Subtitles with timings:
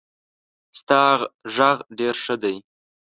[0.79, 1.01] ستا
[1.55, 2.55] غږ ډېر ښه دی.